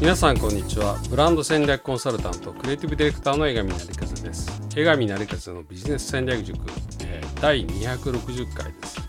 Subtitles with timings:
[0.00, 0.98] 皆さんこんにちは。
[1.08, 4.60] ブランド戦略コンサルタントクリエイティブディレクターの江上成和です。
[4.76, 6.58] 江上成和のビジネス戦略塾、
[7.04, 9.00] えー、第260回です。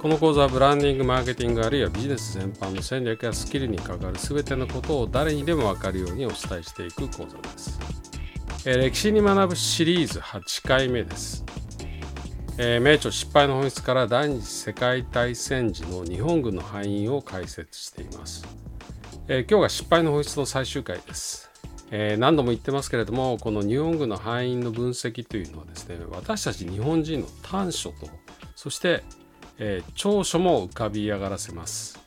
[0.00, 7.80] この講座はブランディングマーケティングあるいはビジネス全般の戦略やスキルに関わる全てのことを誰にでも分かるようにお伝えしていく講座です、
[8.64, 11.44] えー、歴史に学ぶシリーズ8回目です。
[12.60, 18.44] えー、名著失敗の本質から第二次世界大戦時の日本軍の敗因を解説しています、
[19.30, 21.50] えー、今日が失敗の本質の最終回です、
[21.90, 28.08] えー、何度も言ってますけれどもこの日本軍の敗因の分析というのはですね私たち日本人の短所と
[28.56, 29.04] そして、
[29.58, 32.00] え長所も浮かび上がらせます、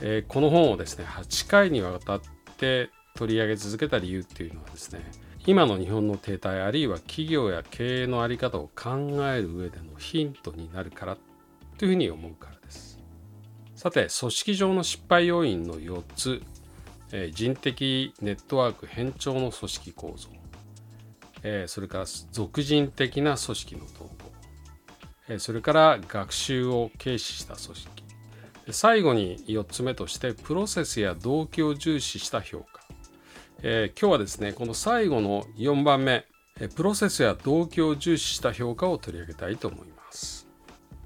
[0.00, 2.20] えこの本をですね8回にわたっ
[2.56, 5.02] て取り上げ続けた理由っていうのはですね
[5.46, 8.90] 今の日本の停滞あるいは企業や経営の在り方を考
[9.26, 11.18] える上でのヒントになるから
[11.76, 12.93] というふうに思うからです。
[13.76, 16.42] さて組織上の失敗要因の4つ、
[17.12, 20.28] えー、人的ネットワーク変調の組織構造、
[21.42, 24.12] えー、それから俗人的な組織の統合、
[25.28, 28.04] えー、それから学習を軽視した組織
[28.70, 32.74] 最後に4つ目としてプロセスや動機を重視した評価
[33.66, 36.26] えー、今日はですねこの最後の4番目
[36.76, 40.43] プロセスや動機を重視した評価を取り上げたいと思います。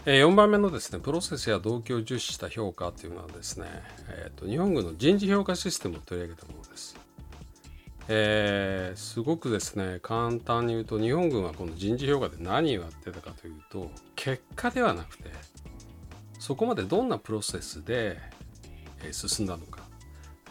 [0.05, 3.67] 4番目のですね、プロセスや動機を重視した評価というのはですね、
[4.09, 6.97] えーと、日本軍の人事評価システムを取り上げたものです。
[8.11, 15.25] えー、すごくですね、簡単に言うと、日本軍はこの人事評価で何をやってたかというと、結果ではなくて、
[16.39, 18.19] そこまでどんなプロセスで
[19.13, 19.83] 進んだのか、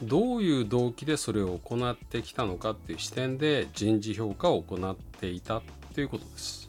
[0.03, 5.63] どういう動機でそれを行ってきたのかっていう視点で人事評価を行っていた
[5.95, 6.66] ということです。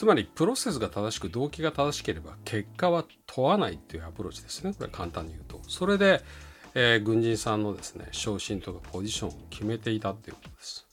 [0.00, 4.72] つまりプロセスが正しく動機が正しければ結果は問わないっていうアプローチですね。
[4.72, 5.60] これ簡単に言うと。
[5.68, 6.22] それで、
[6.74, 10.86] えー、軍人さんのですね、昇進とかポジションを決めていたっていうことです。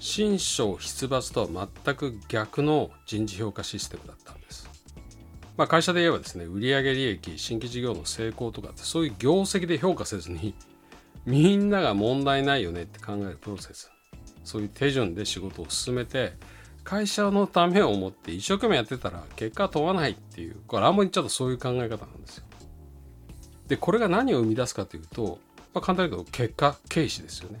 [0.00, 4.66] 新章出伐とは全く逆の人事評価システムだったんです。
[5.58, 10.54] まあ、会社で言えばですね売上利益新規事業の成功とかってそういう業績で評価せずに
[11.26, 13.92] みんなが問題ないよねって考えるプロセス
[14.42, 16.32] そういう手順で仕事を進めて
[16.88, 22.44] 会社のためを思って一生懸命やってたら結果は問わないっていうこれあんまりちゃうとそういう考え方なんですよ。
[23.66, 25.38] でこれが何を生み出すかというと、
[25.74, 27.60] まあ、簡単に言うと結果軽視ですよね。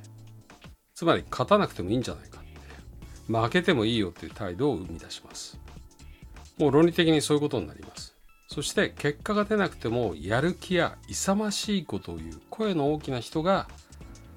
[0.94, 2.38] つまり勝たなくてもいいんじゃないか
[3.28, 5.60] 負けてもいいよっていう態度を生み出します。
[6.56, 8.14] もう論理的にそういうことになります。
[8.48, 12.40] そして結果が出なくてもやる気や勇ましいことを言う。
[12.48, 13.68] 声の大きな人が、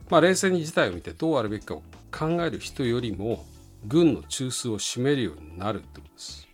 [0.10, 3.46] まあ、冷静に事態を見てどうあるべきかを考える人よりも
[3.86, 6.48] 軍の中枢を占めるようになるってことです。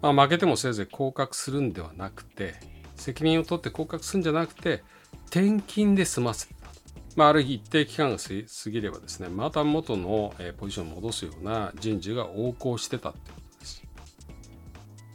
[0.00, 2.54] まあ、負けてもせいぜい降格するんではなくて
[2.94, 4.84] 責任を取って降格するんじゃなくて
[5.26, 6.54] 転勤で済ませた。
[7.16, 13.38] まあ、ある一定期間が過ぎればですねまた元のポジションを戻すような人事が横行してたって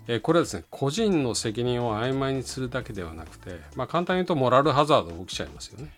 [0.07, 5.91] えこれはですね個人の責任を曖昧にするだけではなくて、まあ、簡単に言うとモラルハザードが起きちゃいますよね。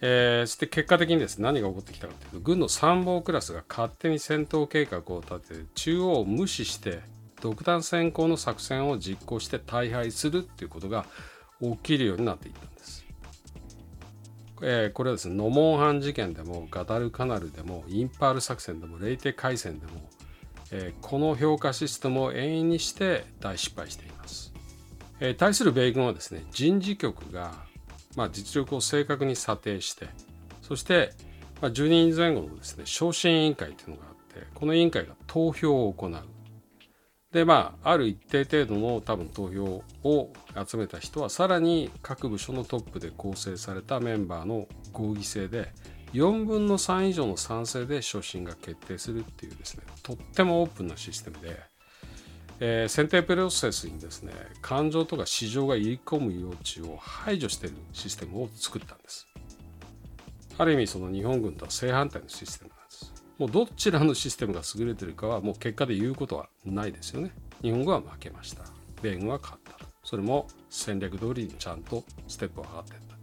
[0.00, 7.00] えー、そして結果的にですね何が起こってきたかというと軍の参謀クラスが勝手に戦闘計画を立て中央を無視して
[7.40, 11.06] 独断専行の作戦を実行して大敗するっていうことが
[11.60, 13.06] 起きるようになっていったんです。
[14.62, 20.08] えー、これはですねノモンハン事件でもガダルカナルでもインパール作戦でもレイテ海戦でも
[20.70, 24.52] えこの評価システムを永遠にして大失敗しています。
[25.20, 27.54] え対する米軍はですね人事局が、
[28.16, 30.08] まあ、実力を正確に査定して
[30.62, 31.12] そして、
[31.60, 36.12] まあ、10人前後のですね昇進委員会というのがあってこの委員会が投票を行う。
[37.32, 40.32] でまあある一定程度の多分投票を
[40.66, 45.72] 集めた人はさらに各部署のトップで構成されたメンバーの合議制で
[46.14, 51.60] 4分の3以上の賛成で昇進が決定するっていうですねとってもオープンなシステムで、
[52.60, 54.32] えー、選定プロセスにですね
[54.62, 59.26] 感情とか市場が入り込む余地を排除しているシステムを作ったんです。
[60.58, 63.12] ある意味その日本軍とは正反対のシステムなんです。
[63.38, 67.32] もうどちらのシステムが優れてるかはもう結果で言うことはないですよね。
[67.60, 68.64] 日本軍は負けました。
[69.02, 73.16] 米軍は勝ったそれも戦略通りにちゃんとステップを上がっていった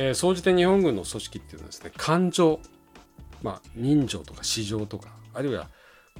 [0.00, 2.60] え、総じて日本軍の組織っていうのはですね感情、
[3.42, 5.68] まあ、人情とか市場とかあるいは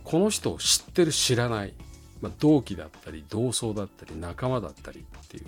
[0.05, 1.75] この人を知ってる知らない、
[2.21, 5.47] まあ、同期だったり同窓だったり仲間だったりっていう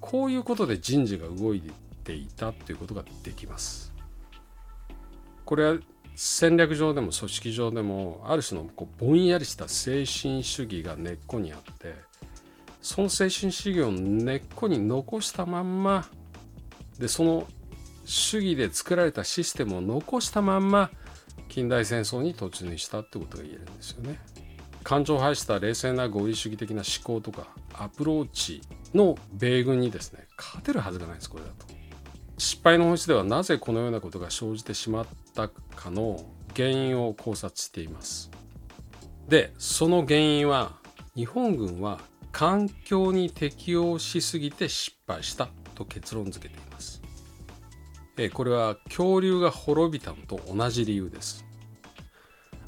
[0.00, 1.62] こういうことで人事が動い
[2.04, 3.92] ていたっていうことができます。
[5.44, 5.78] これは
[6.14, 11.94] 戦略上でも組織上でもある種のこうぼんやりした精神主義が根っこにあって
[12.82, 16.06] その精神主義を根っこに残したまんま
[16.98, 17.46] でその
[18.04, 20.90] 主義で作られたシステムを残したまんま
[21.52, 24.18] 近代戦争に突入したってことが言えるんですよね。
[24.82, 28.62] 感情を排した冷静な合理主義的な思考とかアプローチ
[28.94, 31.66] の米軍にですね勝てるはずがないですこれだと。
[32.38, 36.24] 失敗の本質ではなぜこのようなことが生じてしまったかの
[36.56, 38.30] 原因を考察しています。
[39.28, 40.72] でその原因は
[41.14, 42.00] 日本軍は
[42.32, 47.01] 環境に適応しすぎて失敗したと結論付けています。
[48.32, 51.44] これは恐竜が滅びたのと同じ理由です。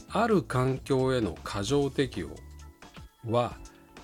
[0.08, 2.30] ある環境への過剰適応
[3.28, 3.56] は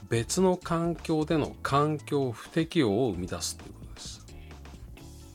[0.09, 4.27] 別の環境での環境不適応を生み出すということです。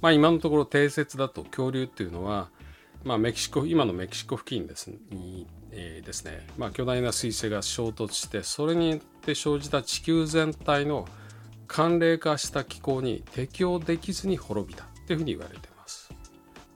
[0.01, 2.49] まあ今のところ定説だと恐竜っていうのは、
[3.03, 11.07] まあ、メキシコ今のメキシコ付近ですに、えー、ですね、まあ、巨大な彗星が衝突してそれによって生じた地球全体の
[11.67, 15.74] 寒冷化した気候に適応できずに滅びたっていうふうに言われてます。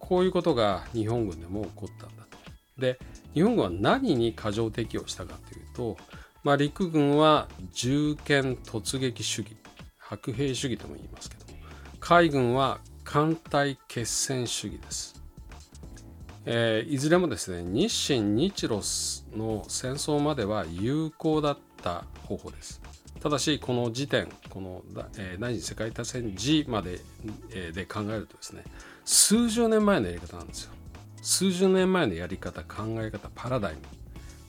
[0.09, 2.39] こういうことが日本軍でも起こったんだと。
[2.79, 3.00] で
[3.35, 5.97] 日本軍は何に過剰適応したかというと、
[6.44, 9.56] まあ、陸軍は銃剣突撃主義
[10.00, 11.44] 白兵主義とも言いますけど
[12.00, 15.21] 海軍は艦隊決戦主義です、
[16.45, 18.79] えー、いずれもですね日清日露
[19.38, 22.81] の戦争までは有効だった方法です
[23.21, 24.81] ただしこの時点この、
[25.17, 27.00] えー、第二次世界大戦時まで、
[27.51, 28.63] えー、で考えるとですね
[29.11, 30.71] 数十年前のやり方なんですよ
[31.23, 33.79] 数十年前のやり方考え方パラダイム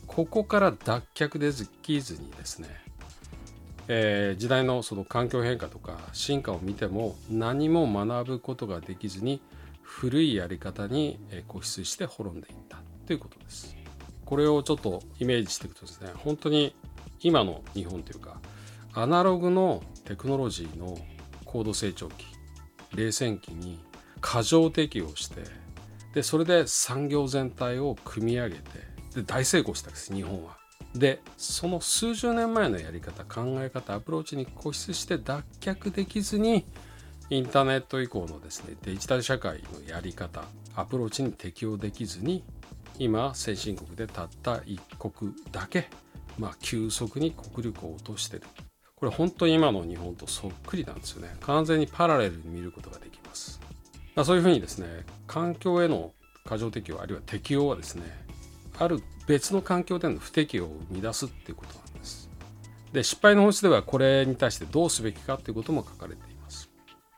[0.07, 2.69] ここから脱却できずにですね、
[3.89, 9.41] えー、時代のその環境変化とか進化を見ても何も学ぶことができずに
[9.81, 11.19] 古いやり方に
[11.49, 13.75] 固執して滅んでいったということです。
[14.27, 16.75] これをちょっとイメージしていくとですね本当に
[17.21, 18.37] 今の日本というか
[18.93, 20.99] アナログのテクノロジーの
[21.47, 22.27] 高度成長期
[22.95, 23.81] 冷戦期に
[24.21, 25.43] 過剰適応して
[26.15, 28.63] でそれで産業全体を組み上げて
[29.15, 30.59] で大成功したんです日本は。
[30.95, 36.67] でその数十年前のやり方考え方アプローチに固執して脱却できずに
[37.29, 40.43] インターネット以降のですねデジタル社会のやり方
[40.75, 42.43] アプローチに適応できずに
[42.99, 45.89] 今先進国でたった一国だけ、
[46.39, 48.43] まあ、急速に国力を落としてる。
[48.95, 51.35] これ本当に今の日本とそっくりなんですよね。
[51.41, 53.10] 完全にパラレルに見ることができます
[54.21, 54.87] まあ、そういうふうにですね
[55.27, 56.13] 環境への
[56.45, 58.03] 過剰適応あるいは適応はですね
[58.79, 62.29] ある別の環境での不適応を生み出すっていうことなんです。
[62.93, 66.69] で失敗の本質ではこれに対してどうすべきかっていうことも書かれています。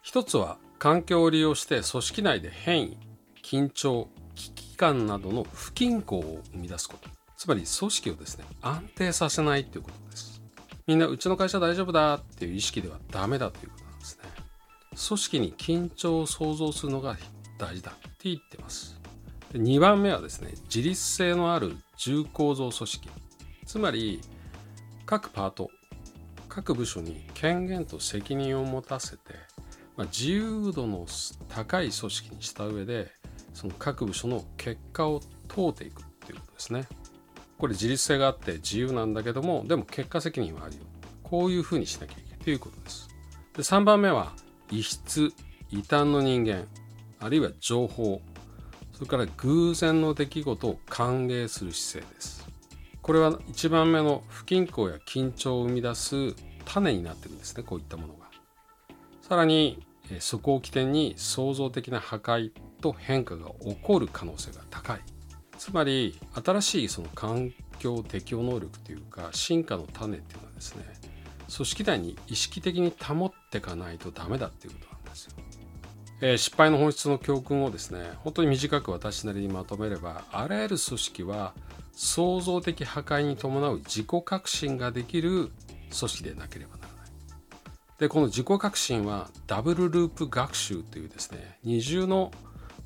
[0.00, 2.99] 一つは環境を利用して組織内で変異
[3.43, 10.40] 緊張危機感などの不均衡を生み出すことつまり組織をですね安定させないっていうことです
[10.87, 14.41] みんなうちの会社大丈夫だっていう意識ではダメだということなんですね
[14.96, 17.16] 組織に緊張を創造するのが
[17.58, 19.00] 大事だって言ってます。
[19.52, 23.10] で2番目はですね自立性のある重構造組織
[23.66, 24.20] つまり
[25.04, 25.70] 各パート
[26.48, 29.34] 各部署に権限と責任を持たせて、
[29.96, 31.06] まあ、自由度の
[31.48, 33.10] 高い組織にした上で
[33.54, 36.86] その各部署の結果を問うていくっていうことですね。
[37.58, 40.82] これ自立性があって自由なんだけどもでも結果責任はあるよ
[41.22, 43.08] こういうふうにしなきゃいけないということです。
[43.54, 44.32] で3番目は
[44.71, 45.33] 異質
[45.71, 46.66] 異端の人間
[47.21, 48.21] あるいは情報
[48.92, 52.47] それから偶然の出来事を歓迎する姿勢です。
[53.00, 56.14] これは1番目の不均衡や緊張を生み出す
[56.64, 58.31] 種になってるんですねこういったものが。
[59.23, 59.85] さらに
[60.21, 65.00] そこを起点に創造的な破壊と変化が起こる可能性が高い。
[65.59, 70.85] つまり新しいその環境適応能力というか進化の種っていうのはですね
[71.54, 75.32] 組織内に意識的に保っていかないとダメだっていうことなんですよ。
[76.23, 81.52] えー、失敗の本質の教訓をですね本当に短く私なりにまとめればあらゆる組織は
[81.92, 85.50] 創造的破壊に伴う自己革新ができる
[85.99, 87.12] 組織でなければならない。
[87.99, 92.30] でこの自己革新はダブルループ学習というですね二重の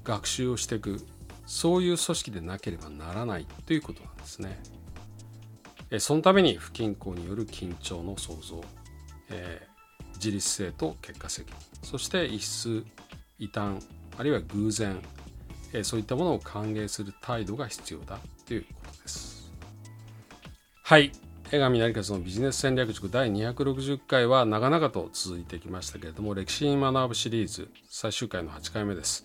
[0.03, 1.05] 学習をしていく
[1.47, 4.59] そういう組織でなければならないということなんですね。
[5.99, 8.63] そのために不均衡による緊張の創造、
[9.31, 11.59] えー、自立性と結果責任。
[11.83, 12.85] そして異質
[13.39, 13.85] 異端
[14.19, 15.01] あるいは偶然、
[15.73, 18.19] えー、そういったものを歓迎する態度が必要だ。
[18.47, 19.53] ということです。
[20.83, 21.13] はい。
[21.53, 29.25] 江上成勝のビジネス戦略塾第260回は長々と続いてきましたけれども歴史に学ぶシリーズ最終回の8回目です、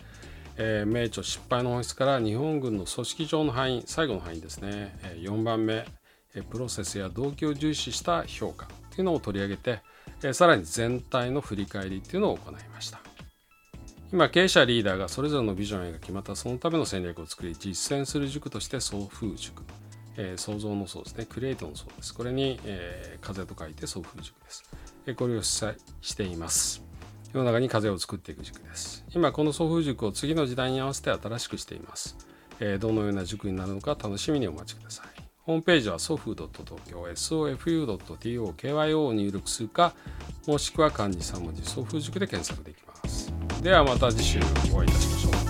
[0.56, 5.84] えー、名著失敗の本質から日本軍の組織上の範囲最後の範囲ですね、えー、4番目。
[6.40, 9.80] プロセスや動機を重視した評価というのを取り上げて
[10.32, 13.00] さらに全体の振り返りというのを行いました。
[14.12, 19.62] 今経営者リーダーがそれぞれのビジョンが決まったそのための戦略を作り実践する塾として送風塾、
[20.18, 21.24] え、創造の層ですね。
[21.24, 22.12] クリエイトの層です。
[22.12, 24.64] これに、えー、風と書いて送風塾です、
[25.06, 26.84] え、これを主催しています。
[27.32, 29.02] 世の中に風を作っていく塾です。
[29.14, 32.18] 今この送風塾を次の時代に合わせて新しくしています、
[32.60, 35.21] え、どのような塾になるのか楽しみにお待ちください。
[35.44, 39.92] ホームページは sofu.tokyo sofu.tokyo を入力するか
[40.46, 43.32] もしくは漢字3文字ソフ塾で検索できます。
[43.62, 44.40] ではまた次週
[44.72, 45.41] お会いいたしましょう。